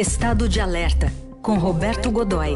Estado 0.00 0.48
de 0.48 0.58
Alerta, 0.62 1.12
com 1.42 1.58
Roberto 1.58 2.10
Godoy. 2.10 2.54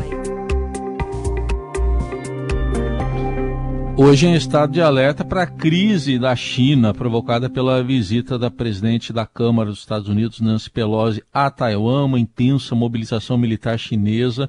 Hoje 3.99 4.26
em 4.26 4.34
estado 4.34 4.72
de 4.72 4.81
alerta 4.81 5.26
para 5.26 5.42
a 5.42 5.46
crise 5.46 6.18
da 6.18 6.34
China 6.34 6.94
provocada 6.94 7.50
pela 7.50 7.83
visita 7.83 8.38
da 8.38 8.50
presidente 8.50 9.12
da 9.12 9.27
Câmara 9.27 9.68
dos 9.68 9.80
Estados 9.80 10.09
Unidos, 10.09 10.41
Nancy 10.41 10.70
Pelosi, 10.70 11.22
a 11.30 11.50
Taiwan, 11.50 12.07
uma 12.07 12.18
intensa 12.18 12.75
mobilização 12.75 13.36
militar 13.36 13.79
chinesa. 13.79 14.48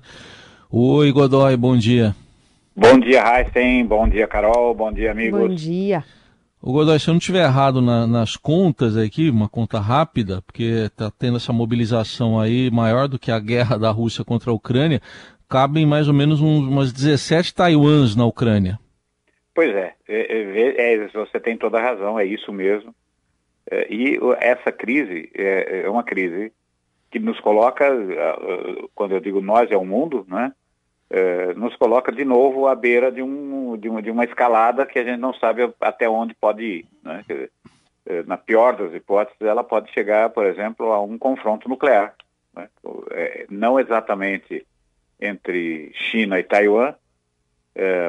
Oi, 0.72 1.12
Godoy, 1.12 1.58
bom 1.58 1.76
dia. 1.76 2.16
Bom 2.74 2.98
dia, 2.98 3.22
Heisen. 3.22 3.86
Bom 3.86 4.08
dia, 4.08 4.26
Carol. 4.26 4.74
Bom 4.74 4.94
dia, 4.94 5.12
amigos. 5.12 5.38
Bom 5.38 5.54
dia. 5.54 6.02
O 6.66 6.74
Godoy, 6.74 7.00
se 7.00 7.08
eu 7.08 7.14
não 7.14 7.20
estiver 7.20 7.44
errado 7.44 7.80
na, 7.80 8.08
nas 8.08 8.36
contas 8.36 8.98
aqui, 8.98 9.30
uma 9.30 9.48
conta 9.48 9.78
rápida, 9.80 10.42
porque 10.42 10.64
está 10.64 11.12
tendo 11.12 11.38
essa 11.38 11.54
mobilização 11.54 12.40
aí 12.40 12.72
maior 12.72 13.08
do 13.08 13.20
que 13.20 13.30
a 13.30 13.40
guerra 13.40 13.78
da 13.78 13.92
Rússia 13.92 14.26
contra 14.26 14.50
a 14.50 14.54
Ucrânia, 14.56 15.00
cabem 15.48 15.86
mais 15.86 16.08
ou 16.08 16.14
menos 16.16 16.42
uns, 16.42 16.68
umas 16.68 16.92
17 16.92 17.54
Taiwans 17.54 18.16
na 18.16 18.26
Ucrânia. 18.26 18.80
Pois 19.54 19.76
é, 19.76 19.94
é, 20.08 20.16
é, 20.18 20.94
é, 20.94 21.08
você 21.10 21.40
tem 21.40 21.56
toda 21.56 21.78
a 21.78 21.84
razão, 21.84 22.20
é 22.20 22.26
isso 22.26 22.52
mesmo. 22.52 22.96
É, 23.70 23.86
e 23.94 24.20
essa 24.40 24.72
crise 24.72 25.30
é, 25.36 25.84
é, 25.84 25.90
uma 25.92 26.04
crise 26.04 26.52
que 27.12 27.20
nos 27.20 27.40
coloca, 27.42 27.86
quando 28.96 29.12
eu 29.12 29.20
digo 29.20 29.40
nós, 29.40 29.70
é 29.70 29.78
o 29.78 29.86
mundo, 29.86 30.26
né? 30.28 30.52
É, 31.10 31.54
nos 31.54 31.76
coloca 31.76 32.12
de 32.12 32.26
novo 32.26 32.68
à 32.68 32.74
beira 32.74 33.12
de, 33.12 33.22
um, 33.22 33.78
de, 33.78 33.88
uma, 33.88 34.02
de 34.02 34.10
uma 34.10 34.26
escalada 34.26 34.86
que 34.86 34.98
a 34.98 35.04
gente 35.04 35.20
não 35.20 35.34
sabe 35.34 35.72
até 35.80 36.10
onde 36.10 36.34
pode 36.34 36.64
ir. 36.64 36.86
Né? 37.04 37.24
É, 38.08 38.24
na 38.24 38.38
pior 38.38 38.76
das 38.76 38.94
hipóteses, 38.94 39.42
ela 39.42 39.64
pode 39.64 39.92
chegar, 39.92 40.30
por 40.32 40.46
exemplo, 40.46 40.92
a 40.92 41.02
um 41.02 41.18
confronto 41.18 41.70
nuclear. 41.70 42.16
Né? 42.56 42.68
É, 43.12 43.46
não 43.50 43.80
exatamente 43.80 44.66
entre 45.22 45.92
China 45.94 46.40
e 46.40 46.44
Taiwan, 46.44 46.94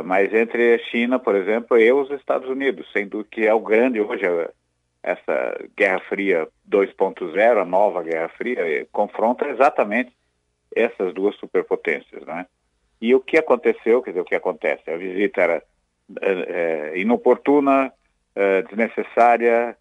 mas 0.05 0.33
entre 0.33 0.75
a 0.75 0.79
China, 0.79 1.19
por 1.19 1.35
exemplo, 1.35 1.79
e 1.79 1.93
os 1.93 2.11
Estados 2.11 2.49
Unidos, 2.49 2.89
sendo 2.93 3.25
que 3.25 3.47
é 3.47 3.55
o 3.55 3.61
grande 3.61 4.01
hoje, 4.01 4.25
essa 5.03 5.57
Guerra 5.77 6.01
Fria 6.09 6.49
2.0, 6.69 7.61
a 7.61 7.65
nova 7.65 8.03
Guerra 8.03 8.29
Fria, 8.31 8.87
confronta 8.91 9.49
exatamente 9.49 10.13
essas 10.75 11.15
duas 11.15 11.37
superpotências, 11.37 12.25
né? 12.27 12.47
E 13.01 13.15
o 13.15 13.21
que 13.21 13.37
aconteceu, 13.37 14.03
quer 14.03 14.11
dizer, 14.11 14.21
o 14.21 14.25
que 14.25 14.35
acontece? 14.35 14.91
A 14.91 14.97
visita 14.97 15.43
era 15.43 15.63
é, 16.21 16.93
inoportuna, 16.97 17.93
é, 18.35 18.63
desnecessária, 18.63 19.77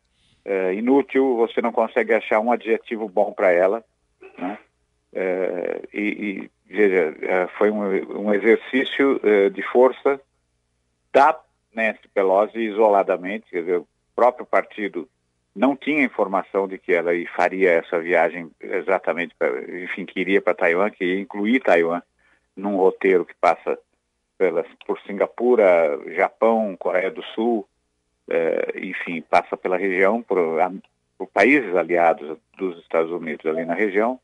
inútil, 0.75 1.35
você 1.37 1.59
não 1.59 1.71
consegue 1.71 2.13
achar 2.13 2.39
um 2.39 2.51
adjetivo 2.51 3.09
bom 3.09 3.33
para 3.33 3.51
ela, 3.51 3.83
né? 4.37 4.59
e, 5.91 5.99
e 5.99 6.51
veja, 6.67 7.15
eh, 7.19 7.47
foi 7.57 7.71
um, 7.71 8.27
um 8.27 8.31
exercício 8.31 9.19
de 9.51 9.63
força 9.63 10.21
da 11.11 11.35
Nancy 11.73 12.07
Pelosi 12.13 12.59
isoladamente, 12.59 13.49
quer 13.49 13.61
dizer, 13.61 13.77
o 13.77 13.87
próprio 14.15 14.45
partido 14.45 15.09
não 15.55 15.75
tinha 15.75 16.03
informação 16.03 16.67
de 16.67 16.77
que 16.77 16.93
ela 16.93 17.11
faria 17.35 17.71
essa 17.71 17.99
viagem 17.99 18.51
exatamente, 18.59 19.33
pra, 19.39 19.49
enfim, 19.83 20.05
que 20.05 20.19
iria 20.19 20.41
para 20.41 20.53
Taiwan, 20.53 20.89
que 20.91 21.05
ia 21.05 21.19
incluir 21.19 21.61
Taiwan 21.61 22.01
num 22.55 22.77
roteiro 22.77 23.25
que 23.25 23.35
passa 23.35 23.77
pelas, 24.37 24.67
por 24.85 24.99
Singapura, 25.01 25.99
Japão, 26.15 26.75
Coreia 26.77 27.11
do 27.11 27.23
Sul, 27.23 27.67
uh, 28.27 28.77
enfim, 28.77 29.21
passa 29.21 29.55
pela 29.55 29.77
região, 29.77 30.21
por, 30.21 30.37
a, 30.59 30.71
por 31.17 31.27
países 31.27 31.75
aliados 31.75 32.37
dos 32.57 32.79
Estados 32.79 33.11
Unidos 33.11 33.45
ali 33.45 33.65
na 33.65 33.73
região, 33.73 34.19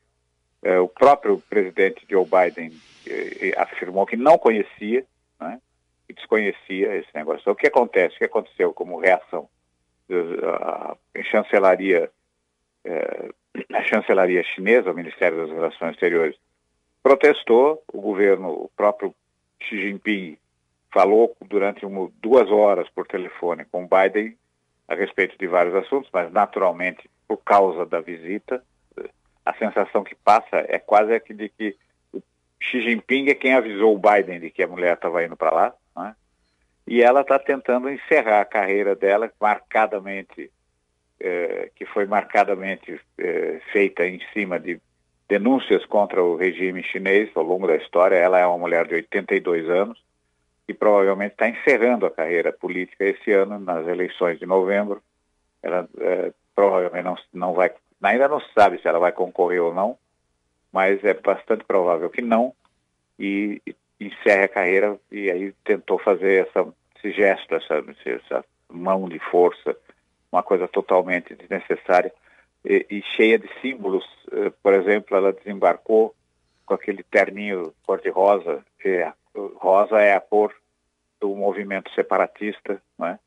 é, 0.62 0.78
o 0.78 0.88
próprio 0.88 1.42
presidente 1.50 2.06
Joe 2.08 2.24
Biden 2.24 2.72
eh, 3.08 3.52
afirmou 3.56 4.06
que 4.06 4.16
não 4.16 4.38
conhecia, 4.38 5.04
né, 5.40 5.60
que 6.06 6.14
desconhecia 6.14 6.94
esse 6.96 7.08
negócio. 7.12 7.50
O 7.50 7.56
que 7.56 7.66
acontece? 7.66 8.14
O 8.14 8.18
que 8.18 8.24
aconteceu 8.24 8.72
como 8.72 9.00
reação? 9.00 9.48
A, 10.08 10.96
chancelaria, 11.24 12.08
eh, 12.84 13.28
a 13.72 13.82
chancelaria 13.82 14.44
chinesa, 14.44 14.92
o 14.92 14.94
Ministério 14.94 15.38
das 15.38 15.50
Relações 15.50 15.94
Exteriores, 15.94 16.36
protestou. 17.02 17.82
O 17.92 18.00
governo, 18.00 18.50
o 18.50 18.70
próprio 18.76 19.14
Xi 19.62 19.80
Jinping 19.80 20.38
falou 20.92 21.36
durante 21.46 21.86
uma, 21.86 22.10
duas 22.20 22.50
horas 22.50 22.88
por 22.90 23.06
telefone 23.06 23.64
com 23.64 23.88
Biden 23.88 24.36
a 24.86 24.94
respeito 24.94 25.38
de 25.38 25.46
vários 25.46 25.74
assuntos, 25.74 26.10
mas 26.12 26.30
naturalmente 26.32 27.08
por 27.26 27.38
causa 27.38 27.86
da 27.86 28.00
visita 28.00 28.62
a 29.44 29.54
sensação 29.54 30.04
que 30.04 30.14
passa 30.14 30.64
é 30.68 30.78
quase 30.78 31.18
que 31.20 31.34
de 31.34 31.48
que 31.48 31.76
o 32.12 32.22
Xi 32.60 32.80
Jinping 32.82 33.28
é 33.28 33.34
quem 33.34 33.54
avisou 33.54 33.94
o 33.94 33.98
Biden 33.98 34.40
de 34.40 34.50
que 34.50 34.62
a 34.62 34.68
mulher 34.68 34.94
estava 34.94 35.24
indo 35.24 35.36
para 35.36 35.50
lá, 35.50 35.74
né? 35.96 36.14
e 36.86 37.02
ela 37.02 37.22
está 37.22 37.38
tentando 37.38 37.90
encerrar 37.90 38.40
a 38.40 38.44
carreira 38.44 38.94
dela 38.94 39.30
marcadamente, 39.40 40.50
eh, 41.20 41.70
que 41.74 41.84
foi 41.86 42.06
marcadamente 42.06 43.00
eh, 43.18 43.60
feita 43.72 44.06
em 44.06 44.20
cima 44.32 44.58
de 44.58 44.80
denúncias 45.32 45.86
contra 45.86 46.22
o 46.22 46.36
regime 46.36 46.82
chinês 46.82 47.30
ao 47.34 47.42
longo 47.42 47.66
da 47.66 47.76
história. 47.76 48.16
Ela 48.16 48.38
é 48.38 48.46
uma 48.46 48.58
mulher 48.58 48.86
de 48.86 48.96
82 48.96 49.66
anos 49.70 49.98
e 50.68 50.74
provavelmente 50.74 51.32
está 51.32 51.48
encerrando 51.48 52.04
a 52.04 52.10
carreira 52.10 52.52
política 52.52 53.02
esse 53.06 53.32
ano 53.32 53.58
nas 53.58 53.88
eleições 53.88 54.38
de 54.38 54.44
novembro. 54.44 55.02
Ela 55.62 55.88
eh, 55.98 56.32
provavelmente 56.54 57.04
não, 57.04 57.16
não 57.32 57.54
vai 57.54 57.72
Ainda 58.02 58.28
não 58.28 58.40
sabe 58.52 58.78
se 58.78 58.88
ela 58.88 58.98
vai 58.98 59.12
concorrer 59.12 59.62
ou 59.62 59.72
não, 59.72 59.96
mas 60.72 61.02
é 61.04 61.14
bastante 61.14 61.64
provável 61.64 62.10
que 62.10 62.20
não. 62.20 62.52
E, 63.18 63.62
e 63.66 63.74
encerre 64.00 64.44
a 64.44 64.48
carreira 64.48 64.98
e 65.10 65.30
aí 65.30 65.54
tentou 65.64 65.98
fazer 65.98 66.46
essa, 66.46 66.68
esse 66.96 67.12
gesto, 67.12 67.54
essa, 67.54 67.82
essa 68.04 68.44
mão 68.68 69.08
de 69.08 69.18
força, 69.30 69.74
uma 70.30 70.42
coisa 70.42 70.68
totalmente 70.68 71.34
desnecessária 71.34 72.12
e, 72.64 72.86
e 72.90 73.02
cheia 73.16 73.38
de 73.38 73.48
símbolos. 73.60 74.04
Eh, 74.32 74.52
por 74.62 74.74
exemplo, 74.74 75.16
ela 75.16 75.32
desembarcou 75.32 76.14
com 76.64 76.74
aquele 76.74 77.02
terninho 77.02 77.72
cor-de-rosa, 77.84 78.64
rosa 79.56 80.00
é 80.00 80.14
a 80.14 80.20
cor 80.20 80.54
do 81.20 81.34
movimento 81.34 81.92
separatista, 81.94 82.80
não 82.98 83.08
é? 83.08 83.18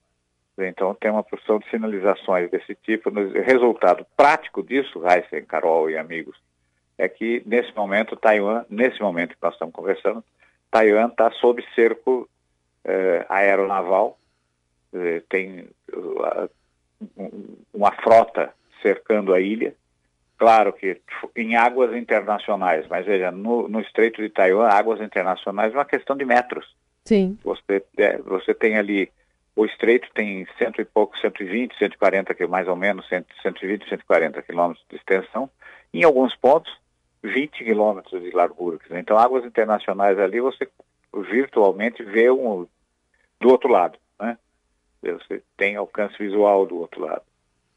Então 0.57 0.93
tem 0.95 1.11
uma 1.11 1.23
porção 1.23 1.59
de 1.59 1.69
sinalizações 1.69 2.49
desse 2.49 2.75
tipo. 2.75 3.09
O 3.09 3.41
resultado 3.41 4.05
prático 4.15 4.63
disso, 4.63 5.01
Heisen, 5.05 5.45
Carol 5.45 5.89
e 5.89 5.97
amigos, 5.97 6.37
é 6.97 7.09
que 7.09 7.43
nesse 7.45 7.75
momento 7.75 8.15
Taiwan, 8.15 8.65
nesse 8.69 9.01
momento 9.01 9.35
que 9.35 9.43
nós 9.43 9.53
estamos 9.53 9.73
conversando, 9.73 10.23
Taiwan 10.71 11.07
está 11.07 11.29
sob 11.31 11.63
cerco 11.75 12.29
eh, 12.85 13.25
aeronaval, 13.27 14.17
eh, 14.93 15.21
tem 15.29 15.67
uh, 15.93 16.49
uma 17.73 17.91
frota 18.01 18.53
cercando 18.85 19.33
a 19.33 19.39
ilha, 19.39 19.73
claro 20.37 20.71
que 20.71 21.01
em 21.35 21.55
águas 21.55 21.95
internacionais, 21.95 22.85
mas 22.87 23.05
veja, 23.05 23.31
no, 23.31 23.67
no 23.67 23.81
Estreito 23.81 24.21
de 24.21 24.29
Taiwan, 24.29 24.67
águas 24.67 25.01
internacionais 25.01 25.73
é 25.73 25.77
uma 25.77 25.85
questão 25.85 26.15
de 26.15 26.23
metros. 26.23 26.75
Sim. 27.05 27.37
Você, 27.43 27.83
é, 27.97 28.17
você 28.19 28.53
tem 28.53 28.77
ali 28.77 29.11
o 29.55 29.65
estreito 29.65 30.09
tem 30.13 30.45
cento 30.57 30.81
e 30.81 30.85
pouco, 30.85 31.17
120, 31.17 31.77
140, 31.77 32.35
que 32.35 32.45
mais 32.45 32.67
ou 32.67 32.75
menos, 32.75 33.07
120, 33.07 33.87
140 33.87 34.41
quilômetros 34.41 34.85
de 34.89 34.97
extensão. 34.97 35.49
Em 35.93 36.03
alguns 36.03 36.35
pontos, 36.35 36.71
20 37.23 37.63
quilômetros 37.63 38.21
de 38.21 38.31
largura. 38.31 38.77
Então, 38.91 39.17
águas 39.17 39.45
internacionais 39.45 40.19
ali, 40.19 40.41
você 40.41 40.67
virtualmente 41.29 42.03
vê 42.03 42.29
um 42.29 42.67
do 43.39 43.49
outro 43.49 43.69
lado, 43.69 43.97
né? 44.19 44.37
Você 45.01 45.41
tem 45.55 45.77
alcance 45.77 46.17
visual 46.17 46.65
do 46.65 46.77
outro 46.77 46.99
lado. 46.99 47.21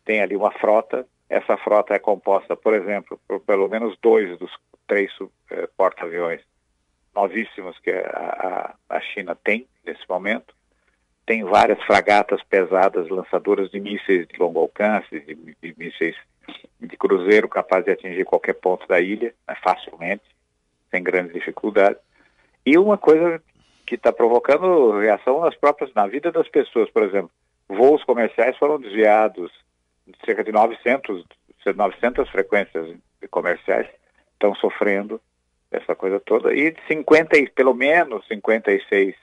Tem 0.09 0.23
ali 0.23 0.35
uma 0.35 0.51
frota. 0.53 1.07
Essa 1.29 1.59
frota 1.59 1.93
é 1.93 1.99
composta, 1.99 2.57
por 2.57 2.73
exemplo, 2.73 3.21
por 3.29 3.41
pelo 3.41 3.69
menos 3.69 3.95
dois 4.01 4.39
dos 4.39 4.51
três 4.87 5.13
eh, 5.51 5.69
porta-aviões 5.77 6.41
novíssimos 7.15 7.79
que 7.81 7.91
a, 7.91 8.75
a, 8.89 9.01
China 9.01 9.37
tem 9.45 9.67
nesse 9.85 10.09
momento 10.09 10.55
tem 11.27 11.45
várias 11.45 11.83
fragatas 11.83 12.43
pesadas, 12.45 13.11
lançadoras 13.11 13.71
de 13.71 13.79
mísseis 13.79 14.27
de 14.27 14.39
longo 14.39 14.61
alcance, 14.61 15.21
de, 15.21 15.35
de 15.35 15.75
mísseis 15.77 16.17
de 16.81 16.97
cruzeiro 16.97 17.47
capazes 17.47 17.85
de 17.85 17.91
atingir 17.91 18.25
qualquer 18.25 18.55
ponto 18.55 18.89
da 18.89 18.99
ilha, 18.99 19.35
né, 19.47 19.55
facilmente, 19.63 20.25
sem 20.91 21.03
grandes 21.03 21.35
dificuldades. 21.35 22.01
E 22.65 22.79
uma 22.79 22.97
coisa 22.97 23.43
que 23.87 23.97
está 23.97 24.11
provocando 24.11 24.99
reação 24.99 25.41
nas 25.41 25.55
próprias, 25.55 25.93
na 25.93 26.07
vida 26.07 26.33
das 26.33 26.49
pessoas, 26.49 26.89
por 26.91 27.03
exemplo, 27.03 27.31
voos 27.69 28.03
comerciais 28.05 28.57
foram 28.57 28.81
desviados, 28.81 29.53
cerca 30.25 30.45
de 30.45 30.53
900, 30.53 31.25
900 31.75 32.29
frequências 32.31 32.97
comerciais 33.31 33.87
estão 34.33 34.55
sofrendo 34.55 35.21
essa 35.71 35.95
coisa 35.95 36.19
toda, 36.21 36.55
e 36.55 36.75
50, 36.87 37.37
pelo 37.55 37.75
menos 37.75 38.27
56 38.27 39.15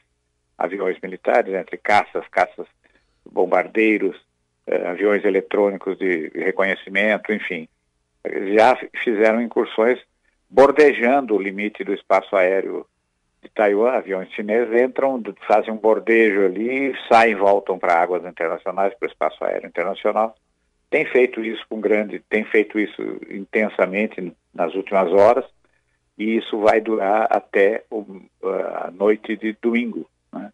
aviões 0.57 0.97
militares, 1.01 1.53
entre 1.53 1.77
caças, 1.77 2.27
caças 2.29 2.67
bombardeiros, 3.25 4.15
eh, 4.67 4.87
aviões 4.87 5.25
eletrônicos 5.25 5.97
de 5.97 6.29
reconhecimento, 6.35 7.33
enfim, 7.33 7.67
já 8.53 8.77
fizeram 9.03 9.41
incursões 9.41 9.99
bordejando 10.49 11.35
o 11.35 11.41
limite 11.41 11.83
do 11.83 11.93
espaço 11.93 12.35
aéreo 12.35 12.85
de 13.41 13.49
Taiwan, 13.49 13.91
aviões 13.91 14.31
chineses 14.31 14.73
entram, 14.81 15.21
fazem 15.47 15.73
um 15.73 15.77
bordejo 15.77 16.45
ali, 16.45 16.95
saem 17.07 17.35
voltam 17.35 17.77
para 17.77 17.99
águas 17.99 18.25
internacionais, 18.25 18.93
para 18.95 19.07
o 19.07 19.11
espaço 19.11 19.43
aéreo 19.43 19.67
internacional. 19.67 20.35
Tem 20.95 21.03
feito 21.07 21.43
isso 21.43 21.61
com 21.67 21.81
grande, 21.81 22.23
tem 22.29 22.45
feito 22.45 22.79
isso 22.79 23.01
intensamente 23.29 24.31
nas 24.53 24.73
últimas 24.75 25.11
horas, 25.11 25.43
e 26.17 26.37
isso 26.37 26.57
vai 26.59 26.79
durar 26.79 27.27
até 27.29 27.83
o, 27.91 28.05
a 28.41 28.89
noite 28.91 29.35
de 29.35 29.57
domingo. 29.61 30.09
Né? 30.31 30.53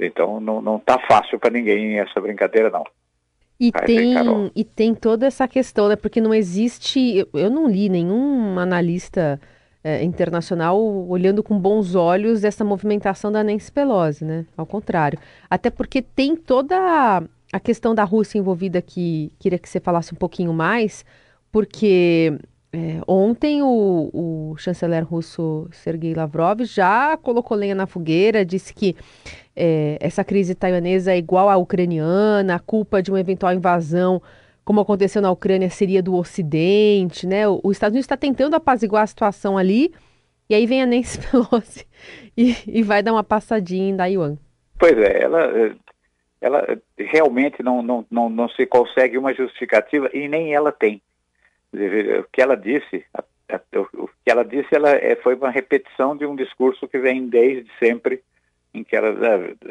Então 0.00 0.40
não 0.40 0.78
está 0.78 0.98
fácil 1.08 1.38
para 1.38 1.52
ninguém 1.52 2.00
essa 2.00 2.20
brincadeira, 2.20 2.68
não. 2.68 2.82
E 3.60 3.70
tem, 3.70 4.16
e 4.56 4.64
tem 4.64 4.92
toda 4.92 5.24
essa 5.24 5.46
questão, 5.46 5.88
né? 5.88 5.94
Porque 5.94 6.20
não 6.20 6.34
existe. 6.34 7.24
Eu 7.32 7.48
não 7.48 7.68
li 7.68 7.88
nenhum 7.88 8.58
analista 8.58 9.40
é, 9.84 10.02
internacional 10.02 10.82
olhando 11.08 11.44
com 11.44 11.56
bons 11.56 11.94
olhos 11.94 12.42
essa 12.42 12.64
movimentação 12.64 13.30
da 13.30 13.44
Nancy 13.44 13.70
Pelosi, 13.70 14.24
né? 14.24 14.46
Ao 14.56 14.66
contrário. 14.66 15.16
Até 15.48 15.70
porque 15.70 16.02
tem 16.02 16.34
toda 16.34 17.22
a 17.52 17.60
questão 17.60 17.94
da 17.94 18.04
Rússia 18.04 18.38
envolvida 18.38 18.82
que 18.82 19.32
queria 19.38 19.58
que 19.58 19.68
você 19.68 19.80
falasse 19.80 20.12
um 20.12 20.16
pouquinho 20.16 20.52
mais, 20.52 21.04
porque 21.52 22.38
é, 22.72 23.00
ontem 23.06 23.62
o, 23.62 24.10
o, 24.12 24.56
chanceler 24.58 25.04
russo 25.04 25.68
Sergei 25.72 26.14
Lavrov 26.14 26.64
já 26.64 27.16
colocou 27.16 27.56
lenha 27.56 27.74
na 27.74 27.86
fogueira, 27.86 28.44
disse 28.44 28.74
que 28.74 28.96
é, 29.54 29.96
essa 30.00 30.24
crise 30.24 30.54
taiwanesa 30.54 31.12
é 31.12 31.18
igual 31.18 31.48
à 31.48 31.56
ucraniana, 31.56 32.56
a 32.56 32.58
culpa 32.58 33.02
de 33.02 33.10
uma 33.10 33.20
eventual 33.20 33.54
invasão 33.54 34.20
como 34.66 34.80
aconteceu 34.80 35.22
na 35.22 35.30
Ucrânia, 35.30 35.70
seria 35.70 36.02
do 36.02 36.16
Ocidente, 36.16 37.24
né? 37.24 37.46
O, 37.46 37.60
os 37.62 37.76
Estados 37.76 37.94
Unidos 37.94 38.04
está 38.04 38.16
tentando 38.16 38.56
apaziguar 38.56 39.04
a 39.04 39.06
situação 39.06 39.56
ali, 39.56 39.94
e 40.50 40.56
aí 40.56 40.66
vem 40.66 40.82
a 40.82 40.86
Nancy 40.86 41.20
Pelosi 41.30 41.86
e, 42.36 42.56
e 42.66 42.82
vai 42.82 43.00
dar 43.00 43.12
uma 43.12 43.22
passadinha 43.22 43.88
em 43.88 43.96
Taiwan. 43.96 44.36
Pois 44.76 44.98
é, 44.98 45.22
ela, 45.22 45.38
ela 46.40 46.64
realmente 46.98 47.62
não, 47.62 47.82
não, 47.82 48.06
não, 48.10 48.28
não 48.28 48.48
se 48.48 48.66
consegue 48.66 49.16
uma 49.16 49.34
justificativa 49.34 50.10
e 50.12 50.28
nem 50.28 50.54
ela 50.54 50.70
tem. 50.72 51.00
O 51.72 52.24
que 52.32 52.40
ela 52.40 52.56
disse, 52.56 53.04
o 53.94 54.08
que 54.08 54.30
ela 54.30 54.44
disse 54.44 54.74
ela 54.74 54.90
é, 54.90 55.16
foi 55.16 55.34
uma 55.34 55.50
repetição 55.50 56.16
de 56.16 56.26
um 56.26 56.36
discurso 56.36 56.88
que 56.88 56.98
vem 56.98 57.28
desde 57.28 57.70
sempre, 57.78 58.22
em 58.72 58.84
que, 58.84 58.94
ela, 58.94 59.10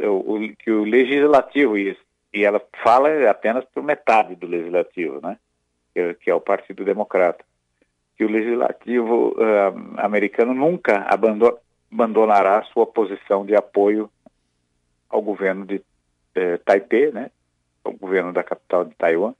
o, 0.03 0.39
que 0.57 0.71
o 0.71 0.83
legislativo 0.83 1.77
e 1.77 2.43
ela 2.43 2.61
fala 2.83 3.29
apenas 3.29 3.63
por 3.73 3.81
metade 3.81 4.35
do 4.35 4.47
legislativo, 4.47 5.21
né? 5.21 5.37
que, 6.19 6.29
é 6.29 6.35
o 6.35 6.41
Partido 6.41 6.83
Democrata, 6.83 7.45
que 8.17 8.25
o 8.25 8.29
legislativo 8.29 9.29
uh, 9.29 9.99
americano 9.99 10.53
nunca 10.53 11.07
abandonará 11.89 12.61
sua 12.63 12.85
posição 12.85 13.45
de 13.45 13.55
apoio 13.55 14.09
ao 15.09 15.21
governo 15.21 15.65
de 15.65 15.81
uh, 16.37 16.57
Taipei, 16.65 17.11
né? 17.11 17.29
ao 17.83 17.93
governo 17.93 18.33
da 18.33 18.43
capital 18.43 18.83
de 18.83 18.95
Taiwan, 18.95 19.33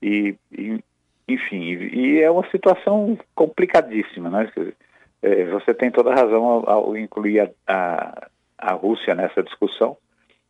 e, 0.00 0.36
e 0.52 0.78
enfim, 1.26 1.62
e, 1.62 2.20
é 2.20 2.30
uma 2.30 2.48
situação 2.50 3.18
complicadíssima, 3.34 4.30
né? 4.30 4.50
Eh, 5.22 5.46
você 5.46 5.72
tem 5.74 5.90
toda 5.90 6.12
a 6.12 6.14
razão 6.14 6.44
ao, 6.44 6.70
ao 6.70 6.96
incluir 6.96 7.40
a, 7.40 7.50
a, 7.66 8.28
a 8.58 8.72
Rússia 8.74 9.14
nessa 9.14 9.42
discussão, 9.42 9.96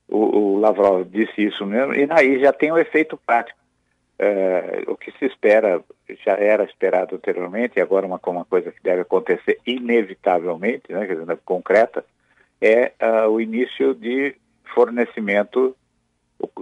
o, 0.09 0.19
o 0.19 0.59
Lavrov 0.59 1.05
disse 1.05 1.43
isso 1.43 1.65
mesmo, 1.65 1.95
e 1.95 2.07
aí 2.11 2.41
já 2.41 2.53
tem 2.53 2.71
o 2.71 2.75
um 2.75 2.79
efeito 2.79 3.17
prático. 3.17 3.59
É, 4.17 4.85
o 4.87 4.97
que 4.97 5.11
se 5.19 5.25
espera, 5.25 5.83
já 6.25 6.35
era 6.35 6.63
esperado 6.65 7.17
anteriormente, 7.17 7.75
e 7.77 7.81
agora 7.81 8.07
uma, 8.07 8.21
uma 8.27 8.45
coisa 8.45 8.71
que 8.71 8.83
deve 8.83 9.03
acontecer 9.03 9.59
inevitavelmente, 9.67 10.93
né, 10.93 11.07
quer 11.07 11.17
dizer, 11.17 11.39
concreta, 11.45 12.05
é 12.61 12.93
uh, 13.03 13.29
o 13.29 13.41
início 13.41 13.93
de 13.95 14.37
fornecimento. 14.75 15.77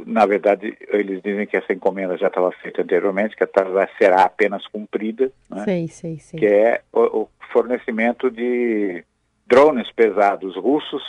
Na 0.06 0.26
verdade, 0.26 0.76
eles 0.88 1.22
dizem 1.22 1.46
que 1.46 1.56
essa 1.56 1.72
encomenda 1.72 2.16
já 2.16 2.28
estava 2.28 2.52
feita 2.52 2.82
anteriormente, 2.82 3.34
que 3.34 3.42
ela 3.42 3.88
será 3.98 4.22
apenas 4.24 4.66
cumprida, 4.66 5.32
né, 5.50 5.64
sei, 5.64 5.88
sei, 5.88 6.18
sei. 6.18 6.38
que 6.38 6.46
é 6.46 6.82
o, 6.92 7.22
o 7.22 7.28
fornecimento 7.52 8.30
de 8.30 9.04
drones 9.46 9.90
pesados 9.92 10.56
russos 10.56 11.02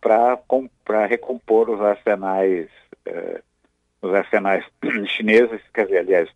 para 0.00 1.06
recompor 1.06 1.68
os 1.68 1.80
arsenais, 1.80 2.68
eh, 3.04 3.42
os 4.00 4.14
arsenais 4.14 4.64
chineses, 5.08 5.60
quer 5.74 5.84
dizer, 5.84 5.98
aliás, 5.98 6.30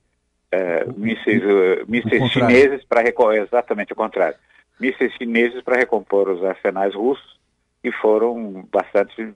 eh, 0.52 0.84
mísseis, 0.96 1.42
uh, 1.42 1.84
mísseis 1.88 2.30
chineses 2.30 2.84
para 2.84 3.02
exatamente 3.36 3.92
o 3.92 3.96
contrário, 3.96 4.36
mísseis 4.78 5.12
chineses 5.14 5.62
para 5.62 5.78
recompor 5.78 6.28
os 6.28 6.44
arsenais 6.44 6.94
russos 6.94 7.40
que 7.82 7.90
foram 7.90 8.66
bastante 8.70 9.34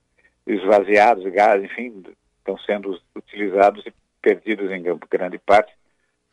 esvaziados, 0.48 1.30
gás, 1.32 1.62
enfim, 1.62 2.02
estão 2.38 2.58
sendo 2.58 2.98
utilizados 3.14 3.84
e 3.86 3.92
perdidos 4.22 4.70
em 4.70 4.82
grande 5.10 5.38
parte 5.38 5.72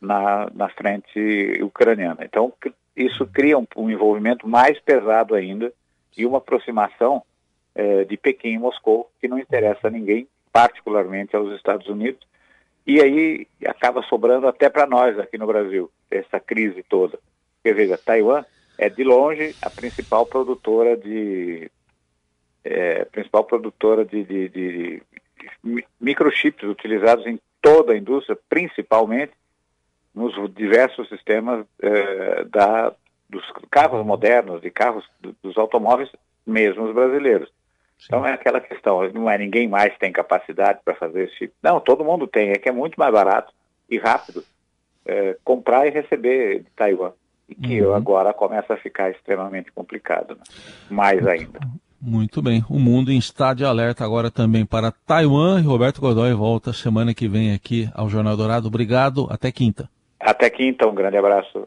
na, 0.00 0.50
na 0.54 0.68
frente 0.70 1.60
ucraniana. 1.62 2.24
Então, 2.24 2.52
isso 2.96 3.26
cria 3.26 3.58
um, 3.58 3.66
um 3.76 3.90
envolvimento 3.90 4.48
mais 4.48 4.80
pesado 4.80 5.34
ainda 5.34 5.72
e 6.16 6.24
uma 6.24 6.38
aproximação 6.38 7.22
eh, 7.74 8.04
de 8.04 8.16
Pequim 8.16 8.54
e 8.54 8.58
Moscou, 8.58 9.10
que 9.20 9.28
não 9.28 9.38
interessa 9.38 9.88
a 9.88 9.90
ninguém, 9.90 10.26
particularmente 10.50 11.36
aos 11.36 11.54
Estados 11.54 11.86
Unidos. 11.88 12.26
E 12.86 13.02
aí 13.02 13.46
acaba 13.66 14.02
sobrando 14.02 14.48
até 14.48 14.70
para 14.70 14.86
nós 14.86 15.18
aqui 15.18 15.36
no 15.36 15.46
Brasil, 15.46 15.90
essa 16.10 16.40
crise 16.40 16.82
toda. 16.82 17.18
Porque 17.56 17.74
veja, 17.74 17.98
Taiwan 17.98 18.44
é 18.78 18.88
de 18.88 19.04
longe 19.04 19.54
a 19.60 19.68
principal 19.68 20.24
produtora 20.24 20.96
de 20.96 21.70
é, 22.66 23.04
principal 23.06 23.44
produtora 23.44 24.04
de, 24.04 24.24
de, 24.24 24.48
de, 24.48 25.02
microchips 26.00 26.68
utilizados 26.68 27.26
em 27.26 27.38
toda 27.60 27.92
a 27.92 27.96
indústria, 27.96 28.38
principalmente 28.48 29.32
nos 30.14 30.34
diversos 30.54 31.08
sistemas 31.08 31.66
é, 31.80 32.44
da, 32.44 32.92
dos 33.28 33.44
carros 33.70 34.04
modernos, 34.04 34.60
de 34.62 34.70
carros 34.70 35.04
dos 35.42 35.56
automóveis, 35.58 36.10
mesmo 36.46 36.84
os 36.84 36.94
brasileiros. 36.94 37.50
Então 38.04 38.26
é 38.26 38.32
aquela 38.32 38.60
questão, 38.60 39.08
não 39.10 39.28
é 39.30 39.38
ninguém 39.38 39.66
mais 39.68 39.96
tem 39.98 40.12
capacidade 40.12 40.80
para 40.84 40.94
fazer 40.94 41.24
esse 41.24 41.36
tipo. 41.36 41.54
Não, 41.62 41.80
todo 41.80 42.04
mundo 42.04 42.26
tem, 42.26 42.50
é 42.50 42.56
que 42.56 42.68
é 42.68 42.72
muito 42.72 42.96
mais 42.96 43.12
barato 43.12 43.52
e 43.88 43.98
rápido 43.98 44.44
é, 45.04 45.36
comprar 45.42 45.86
e 45.86 45.90
receber 45.90 46.60
de 46.60 46.70
Taiwan. 46.76 47.12
E 47.48 47.54
que 47.54 47.80
uhum. 47.80 47.94
agora 47.94 48.34
começa 48.34 48.74
a 48.74 48.76
ficar 48.76 49.10
extremamente 49.10 49.70
complicado, 49.70 50.34
né? 50.34 50.42
mais 50.90 51.24
ainda. 51.26 51.60
Muito 52.06 52.40
bem. 52.40 52.64
O 52.70 52.78
mundo 52.78 53.10
em 53.10 53.18
estado 53.18 53.56
de 53.56 53.64
alerta 53.64 54.04
agora 54.04 54.30
também 54.30 54.64
para 54.64 54.92
Taiwan. 54.92 55.58
E 55.58 55.64
Roberto 55.64 56.00
Godoy 56.00 56.32
volta 56.34 56.72
semana 56.72 57.12
que 57.12 57.26
vem 57.26 57.52
aqui 57.52 57.90
ao 57.92 58.08
Jornal 58.08 58.36
Dourado. 58.36 58.68
Obrigado. 58.68 59.26
Até 59.28 59.50
quinta. 59.50 59.90
Até 60.20 60.48
quinta. 60.48 60.86
Um 60.86 60.94
grande 60.94 61.16
abraço. 61.16 61.64